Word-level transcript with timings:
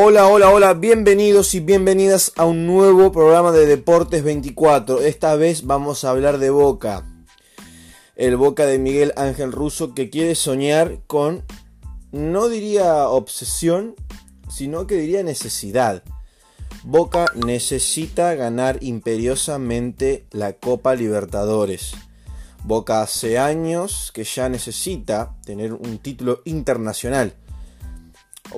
Hola, 0.00 0.28
hola, 0.28 0.50
hola, 0.50 0.74
bienvenidos 0.74 1.56
y 1.56 1.60
bienvenidas 1.60 2.32
a 2.36 2.44
un 2.44 2.68
nuevo 2.68 3.10
programa 3.10 3.50
de 3.50 3.66
Deportes 3.66 4.22
24. 4.22 5.00
Esta 5.00 5.34
vez 5.34 5.66
vamos 5.66 6.04
a 6.04 6.10
hablar 6.10 6.38
de 6.38 6.50
Boca. 6.50 7.04
El 8.14 8.36
Boca 8.36 8.64
de 8.64 8.78
Miguel 8.78 9.12
Ángel 9.16 9.50
Russo 9.50 9.94
que 9.94 10.08
quiere 10.08 10.36
soñar 10.36 11.00
con, 11.08 11.42
no 12.12 12.48
diría 12.48 13.08
obsesión, 13.08 13.96
sino 14.48 14.86
que 14.86 14.94
diría 14.94 15.24
necesidad. 15.24 16.04
Boca 16.84 17.26
necesita 17.34 18.36
ganar 18.36 18.78
imperiosamente 18.84 20.28
la 20.30 20.52
Copa 20.52 20.94
Libertadores. 20.94 21.94
Boca 22.62 23.02
hace 23.02 23.36
años 23.36 24.12
que 24.14 24.22
ya 24.22 24.48
necesita 24.48 25.34
tener 25.44 25.72
un 25.72 25.98
título 25.98 26.42
internacional. 26.44 27.34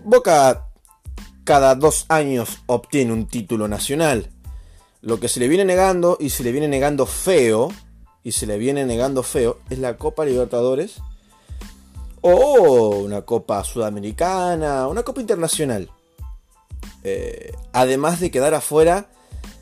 Boca 0.05 0.67
cada 1.45 1.75
dos 1.75 2.07
años 2.09 2.59
obtiene 2.67 3.13
un 3.13 3.27
título 3.27 3.69
nacional. 3.69 4.31
Lo 5.03 5.19
que 5.19 5.29
se 5.29 5.41
le 5.41 5.49
viene 5.49 5.65
negando 5.65 6.17
y 6.21 6.31
se 6.31 6.45
le 6.45 6.53
viene 6.53 6.69
negando 6.69 7.07
feo, 7.07 7.71
y 8.23 8.33
se 8.33 8.47
le 8.47 8.59
viene 8.59 8.85
negando 8.85 9.23
feo, 9.23 9.61
es 9.71 9.79
la 9.79 9.97
Copa 9.97 10.25
Libertadores 10.25 11.01
o 12.21 12.99
una 12.99 13.23
Copa 13.23 13.65
Sudamericana, 13.65 14.87
una 14.89 15.03
Copa 15.03 15.21
Internacional. 15.21 15.91
Eh, 17.03 17.53
además 17.73 18.21
de 18.21 18.31
quedar 18.31 18.53
afuera 18.53 19.09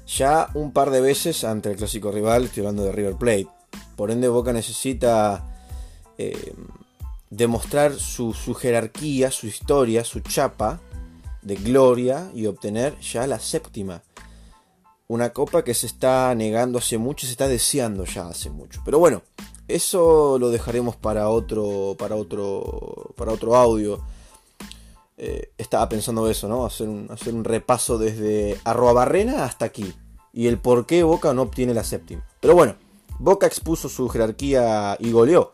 ya 0.07 0.51
un 0.55 0.73
par 0.73 0.91
de 0.91 1.01
veces 1.01 1.45
ante 1.45 1.71
el 1.71 1.77
clásico 1.77 2.11
rival, 2.11 2.45
estoy 2.45 2.61
hablando 2.61 2.85
de 2.85 2.93
River 2.93 3.15
Plate. 3.15 3.49
Por 3.95 4.11
ende, 4.11 4.29
Boca 4.29 4.53
necesita 4.53 5.45
eh, 6.17 6.55
demostrar 7.31 7.95
su, 7.95 8.33
su 8.33 8.55
jerarquía, 8.55 9.31
su 9.31 9.47
historia, 9.47 10.05
su 10.05 10.21
chapa 10.21 10.81
de 11.43 11.57
gloria 11.57 12.31
y 12.35 12.47
obtener 12.47 12.99
ya 13.01 13.27
la 13.27 13.39
séptima. 13.39 14.03
Una 15.07 15.31
copa 15.31 15.65
que 15.65 15.75
se 15.75 15.87
está 15.87 16.35
negando 16.35 16.79
hace 16.79 16.99
mucho, 16.99 17.27
se 17.27 17.33
está 17.33 17.49
deseando 17.49 18.05
ya 18.05 18.29
hace 18.29 18.51
mucho. 18.51 18.83
Pero 18.85 18.99
bueno, 18.99 19.23
eso 19.67 20.39
lo 20.39 20.51
dejaremos 20.51 20.97
para 20.97 21.29
otro, 21.29 21.97
para 21.99 22.17
otro, 22.17 23.15
para 23.17 23.33
otro 23.33 23.57
audio. 23.57 24.01
Eh, 25.17 25.51
estaba 25.59 25.89
pensando 25.89 26.29
eso, 26.29 26.47
¿no? 26.49 26.65
Hacer 26.65 26.89
un, 26.89 27.09
hacer 27.11 27.35
un 27.35 27.45
repaso 27.45 27.99
desde 27.99 28.61
arroba 28.65 28.93
barrena 28.93 29.45
hasta 29.45 29.65
aquí. 29.65 29.95
Y 30.33 30.47
el 30.47 30.59
por 30.59 30.87
qué 30.87 31.03
Boca 31.03 31.33
no 31.33 31.43
obtiene 31.43 31.75
la 31.75 31.85
séptima. 31.85 32.25
Pero 32.41 32.55
bueno, 32.55 32.77
Boca 33.19 33.47
expuso 33.47 33.89
su 33.89 34.09
jerarquía 34.09 34.97
y 35.01 35.11
goleó 35.11 35.53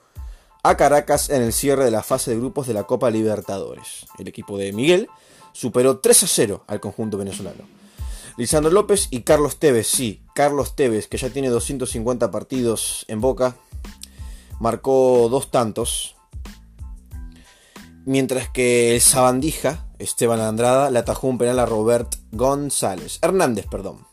a 0.62 0.76
Caracas 0.76 1.28
en 1.30 1.42
el 1.42 1.52
cierre 1.52 1.84
de 1.84 1.90
la 1.90 2.02
fase 2.02 2.30
de 2.30 2.38
grupos 2.38 2.66
de 2.66 2.74
la 2.74 2.84
Copa 2.84 3.10
Libertadores. 3.10 4.06
El 4.18 4.28
equipo 4.28 4.58
de 4.58 4.72
Miguel 4.72 5.08
superó 5.54 6.00
3 6.00 6.24
a 6.24 6.26
0 6.26 6.64
al 6.66 6.80
conjunto 6.80 7.16
venezolano. 7.16 7.64
Lisandro 8.36 8.72
López 8.72 9.06
y 9.10 9.20
Carlos 9.20 9.58
Tevez, 9.58 9.86
sí, 9.86 10.20
Carlos 10.34 10.74
Tevez, 10.74 11.06
que 11.06 11.16
ya 11.16 11.30
tiene 11.30 11.48
250 11.48 12.30
partidos 12.32 13.04
en 13.06 13.20
Boca, 13.20 13.56
marcó 14.58 15.28
dos 15.30 15.52
tantos, 15.52 16.16
mientras 18.04 18.48
que 18.50 18.96
el 18.96 19.00
Sabandija, 19.00 19.86
Esteban 20.00 20.40
Andrada, 20.40 20.90
le 20.90 20.98
atajó 20.98 21.28
un 21.28 21.38
penal 21.38 21.60
a 21.60 21.66
Robert 21.66 22.16
González, 22.32 23.20
Hernández, 23.22 23.66
perdón. 23.70 24.04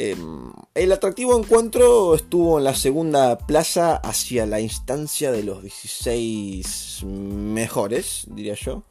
Em, 0.00 0.52
el 0.74 0.92
atractivo 0.92 1.36
encuentro 1.38 2.14
estuvo 2.14 2.58
en 2.58 2.64
la 2.64 2.74
segunda 2.74 3.36
plaza 3.36 3.96
hacia 3.96 4.46
la 4.46 4.60
instancia 4.60 5.30
de 5.32 5.42
los 5.42 5.60
16 5.62 7.02
mejores, 7.04 8.24
diría 8.28 8.54
yo. 8.54 8.84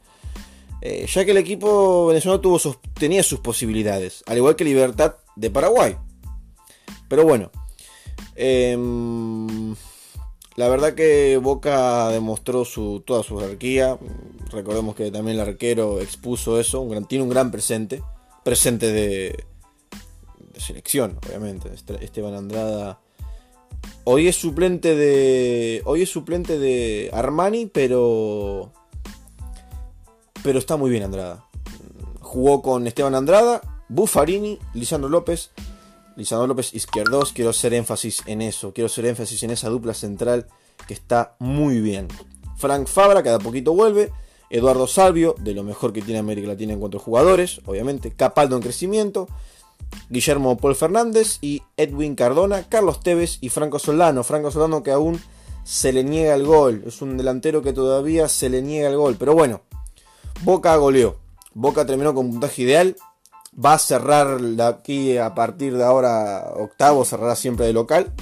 Eh, 0.80 1.06
ya 1.08 1.24
que 1.24 1.32
el 1.32 1.38
equipo 1.38 2.06
venezolano 2.06 2.40
tuvo 2.40 2.58
tenía 2.94 3.22
sus 3.22 3.40
posibilidades, 3.40 4.22
al 4.26 4.36
igual 4.36 4.54
que 4.54 4.64
Libertad 4.64 5.16
de 5.34 5.50
Paraguay. 5.50 5.96
Pero 7.08 7.24
bueno, 7.24 7.50
em, 8.36 9.74
la 10.56 10.68
verdad 10.68 10.94
que 10.94 11.36
Boca 11.38 12.08
demostró 12.10 12.64
su, 12.64 13.02
toda 13.04 13.22
su 13.22 13.38
jerarquía. 13.38 13.98
Recordemos 14.50 14.94
que 14.94 15.10
también 15.10 15.38
el 15.38 15.48
arquero 15.48 16.00
expuso 16.00 16.60
eso, 16.60 16.88
tiene 17.08 17.24
un 17.24 17.30
gran 17.30 17.50
presente, 17.50 18.02
presente 18.44 18.92
de, 18.92 19.44
de 20.52 20.60
selección, 20.60 21.18
obviamente. 21.26 21.70
Esteban 22.00 22.34
Andrada. 22.34 23.00
Hoy 24.04 24.28
es 24.28 24.36
suplente 24.36 24.94
de. 24.94 25.82
Hoy 25.84 26.02
es 26.02 26.10
suplente 26.10 26.58
de 26.58 27.10
Armani, 27.12 27.66
pero 27.66 28.72
pero 30.42 30.58
está 30.58 30.76
muy 30.76 30.90
bien 30.90 31.02
Andrada. 31.02 31.44
Jugó 32.20 32.62
con 32.62 32.86
Esteban 32.86 33.14
Andrada, 33.14 33.60
Buffarini, 33.88 34.58
Lisandro 34.74 35.08
López. 35.08 35.50
Lisandro 36.16 36.48
López 36.48 36.74
izquierdos, 36.74 37.32
quiero 37.32 37.50
hacer 37.50 37.74
énfasis 37.74 38.22
en 38.26 38.42
eso, 38.42 38.72
quiero 38.72 38.86
hacer 38.86 39.06
énfasis 39.06 39.42
en 39.44 39.50
esa 39.50 39.68
dupla 39.68 39.94
central 39.94 40.46
que 40.86 40.94
está 40.94 41.36
muy 41.38 41.80
bien. 41.80 42.08
Frank 42.56 42.88
Fabra, 42.88 43.22
cada 43.22 43.38
poquito 43.38 43.72
vuelve. 43.72 44.12
Eduardo 44.50 44.86
Salvio, 44.86 45.34
de 45.38 45.54
lo 45.54 45.62
mejor 45.62 45.92
que 45.92 46.02
tiene 46.02 46.18
América 46.18 46.48
Latina 46.48 46.72
en 46.72 46.80
cuanto 46.80 46.98
a 46.98 47.00
jugadores, 47.00 47.60
obviamente. 47.66 48.10
Capaldo 48.10 48.56
en 48.56 48.62
crecimiento. 48.62 49.28
Guillermo 50.10 50.56
Paul 50.56 50.74
Fernández 50.74 51.38
y 51.40 51.62
Edwin 51.76 52.14
Cardona, 52.14 52.64
Carlos 52.68 53.00
Tevez 53.00 53.38
y 53.40 53.50
Franco 53.50 53.78
Solano. 53.78 54.24
Franco 54.24 54.50
Solano 54.50 54.82
que 54.82 54.90
aún 54.90 55.20
se 55.64 55.92
le 55.92 56.02
niega 56.02 56.34
el 56.34 56.44
gol. 56.44 56.82
Es 56.86 57.02
un 57.02 57.16
delantero 57.16 57.62
que 57.62 57.72
todavía 57.72 58.28
se 58.28 58.48
le 58.48 58.62
niega 58.62 58.88
el 58.88 58.96
gol. 58.96 59.16
Pero 59.18 59.34
bueno, 59.34 59.60
Boca 60.42 60.76
goleó. 60.76 61.16
Boca 61.54 61.84
terminó 61.84 62.14
con 62.14 62.30
puntaje 62.30 62.62
ideal. 62.62 62.96
Va 63.64 63.74
a 63.74 63.78
cerrar 63.78 64.40
de 64.40 64.62
aquí 64.62 65.16
a 65.16 65.34
partir 65.34 65.76
de 65.76 65.84
ahora 65.84 66.52
octavo, 66.56 67.04
cerrará 67.04 67.34
siempre 67.34 67.66
de 67.66 67.72
local. 67.72 68.12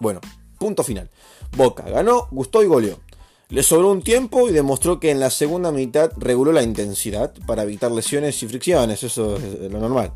Bueno, 0.00 0.20
punto 0.58 0.82
final. 0.82 1.10
Boca 1.56 1.82
ganó, 1.82 2.28
gustó 2.30 2.62
y 2.62 2.66
goleó. 2.66 2.98
Le 3.50 3.62
sobró 3.62 3.90
un 3.90 4.02
tiempo 4.02 4.48
y 4.48 4.52
demostró 4.52 4.98
que 4.98 5.10
en 5.10 5.20
la 5.20 5.28
segunda 5.28 5.70
mitad 5.70 6.10
reguló 6.16 6.52
la 6.52 6.62
intensidad 6.62 7.34
para 7.46 7.64
evitar 7.64 7.92
lesiones 7.92 8.42
y 8.42 8.48
fricciones, 8.48 9.02
eso 9.02 9.36
es 9.36 9.70
lo 9.70 9.78
normal. 9.78 10.14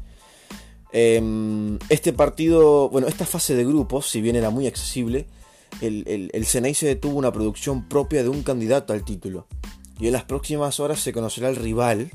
Em, 0.92 1.78
este 1.90 2.14
partido, 2.14 2.88
bueno, 2.88 3.08
esta 3.08 3.26
fase 3.26 3.54
de 3.54 3.66
grupos, 3.66 4.08
si 4.08 4.22
bien 4.22 4.36
era 4.36 4.48
muy 4.48 4.66
accesible, 4.66 5.26
el, 5.82 6.04
el, 6.06 6.30
el 6.32 6.46
se 6.46 6.86
detuvo 6.86 7.18
una 7.18 7.32
producción 7.32 7.86
propia 7.86 8.22
de 8.22 8.30
un 8.30 8.42
candidato 8.42 8.94
al 8.94 9.04
título 9.04 9.46
y 9.98 10.06
en 10.06 10.12
las 10.12 10.24
próximas 10.24 10.80
horas 10.80 11.00
se 11.00 11.12
conocerá 11.12 11.48
el 11.48 11.56
rival 11.56 12.10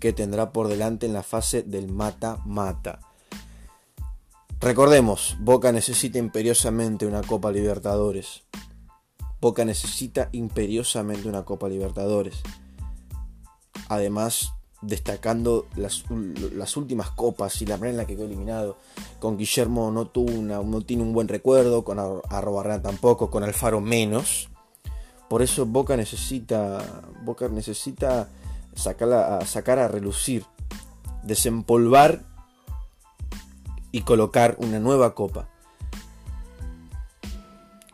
que 0.00 0.12
tendrá 0.12 0.52
por 0.52 0.68
delante 0.68 1.06
en 1.06 1.12
la 1.12 1.22
fase 1.22 1.62
del 1.62 1.90
mata-mata. 1.92 3.00
Recordemos, 4.60 5.36
Boca 5.40 5.72
necesita 5.72 6.18
imperiosamente 6.18 7.06
una 7.06 7.22
Copa 7.22 7.50
Libertadores. 7.50 8.42
Boca 9.40 9.64
necesita 9.64 10.28
imperiosamente 10.32 11.28
una 11.28 11.44
Copa 11.44 11.68
Libertadores. 11.68 12.42
Además, 13.88 14.52
destacando 14.82 15.66
las, 15.76 16.04
últimas 16.76 17.10
copas 17.10 17.62
y 17.62 17.66
la 17.66 17.76
manera 17.76 17.90
en 17.90 17.96
la 17.98 18.06
que 18.06 18.16
quedó 18.16 18.26
eliminado. 18.26 18.76
Con 19.20 19.38
Guillermo 19.38 19.90
no, 19.90 20.06
tuvo 20.06 20.30
no 20.30 20.80
tiene 20.82 21.02
un 21.02 21.12
buen 21.12 21.28
recuerdo, 21.28 21.84
con 21.84 21.98
Arrobarrena 21.98 22.82
tampoco, 22.82 23.30
con 23.30 23.44
Alfaro 23.44 23.80
menos. 23.80 24.48
Por 25.32 25.40
eso 25.40 25.64
Boca 25.64 25.96
necesita, 25.96 26.84
Boca 27.24 27.48
necesita 27.48 28.28
sacar 28.74 29.78
a, 29.78 29.88
relucir, 29.88 30.44
desempolvar 31.22 32.20
y 33.92 34.02
colocar 34.02 34.56
una 34.58 34.78
nueva 34.78 35.14
copa. 35.14 35.48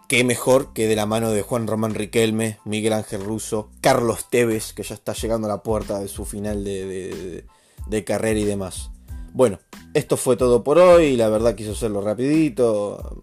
Qué 0.09 0.25
mejor 0.25 0.73
que 0.73 0.89
de 0.89 0.97
la 0.97 1.07
mano 1.07 1.31
de 1.31 1.43
Juan 1.43 1.69
Román 1.69 1.95
Riquelme, 1.95 2.59
Miguel 2.65 2.95
Ángel 2.95 3.23
Russo, 3.23 3.71
Carlos 3.83 4.29
Tevez, 4.29 4.73
que 4.73 4.83
ya 4.83 4.97
está 4.97 5.13
llegando 5.13 5.47
a 5.47 5.51
la 5.51 5.63
puerta 5.63 6.01
de 6.01 6.09
su 6.09 6.25
final 6.25 6.65
de, 6.65 7.45
de 7.87 8.05
carrera 8.05 8.41
y 8.41 8.47
demás. 8.47 8.91
Bueno, 9.33 9.61
esto 9.95 10.17
fue 10.17 10.37
todo 10.37 10.65
por 10.65 10.79
hoy. 10.79 11.17
La 11.17 11.29
verdad 11.29 11.55
quise 11.55 11.71
hacerlo 11.71 12.01
rapidito. 12.01 13.17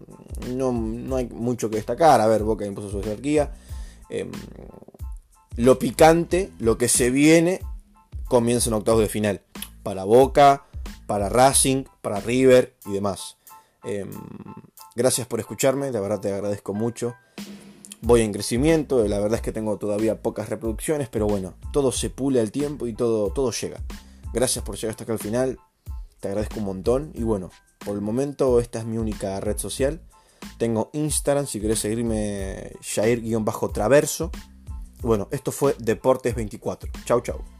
No, 0.54 0.72
no 0.72 1.16
hay 1.16 1.26
mucho 1.26 1.68
que 1.68 1.76
destacar. 1.76 2.22
A 2.22 2.26
ver, 2.26 2.44
Boca 2.44 2.64
impuso 2.64 2.88
su 2.90 3.02
jerarquía. 3.02 3.52
Em, 4.08 4.30
lo 5.56 5.78
picante, 5.78 6.50
lo 6.58 6.78
que 6.78 6.88
se 6.88 7.10
viene, 7.10 7.60
comienza 8.28 8.68
en 8.68 8.74
octavos 8.74 9.00
de 9.00 9.08
final. 9.08 9.42
Para 9.82 10.04
Boca, 10.04 10.64
para 11.06 11.28
Racing, 11.28 11.84
para 12.02 12.20
River 12.20 12.76
y 12.86 12.92
demás. 12.92 13.36
Em, 13.84 14.10
gracias 14.94 15.26
por 15.26 15.40
escucharme, 15.40 15.90
la 15.92 16.00
verdad 16.00 16.20
te 16.20 16.32
agradezco 16.32 16.74
mucho. 16.74 17.14
Voy 18.02 18.20
en 18.20 18.32
crecimiento, 18.32 19.06
la 19.06 19.18
verdad 19.18 19.36
es 19.36 19.42
que 19.42 19.52
tengo 19.52 19.78
todavía 19.78 20.22
pocas 20.22 20.48
reproducciones, 20.48 21.08
pero 21.08 21.26
bueno, 21.26 21.54
todo 21.72 21.92
se 21.92 22.10
pule 22.10 22.40
al 22.40 22.52
tiempo 22.52 22.86
y 22.86 22.92
todo, 22.92 23.32
todo 23.32 23.50
llega. 23.52 23.80
Gracias 24.32 24.64
por 24.64 24.76
llegar 24.76 24.90
hasta 24.90 25.04
acá 25.04 25.14
al 25.14 25.18
final, 25.18 25.58
te 26.20 26.28
agradezco 26.28 26.58
un 26.58 26.66
montón 26.66 27.12
y 27.14 27.22
bueno, 27.22 27.50
por 27.84 27.94
el 27.94 28.02
momento 28.02 28.60
esta 28.60 28.80
es 28.80 28.84
mi 28.84 28.98
única 28.98 29.40
red 29.40 29.56
social. 29.56 30.00
Tengo 30.58 30.90
Instagram, 30.92 31.46
si 31.46 31.60
querés 31.60 31.80
seguirme, 31.80 32.72
Jair-Traverso. 32.82 34.30
Bueno, 35.02 35.28
esto 35.30 35.52
fue 35.52 35.74
Deportes 35.78 36.34
24. 36.34 36.90
Chau, 37.04 37.20
chau. 37.20 37.55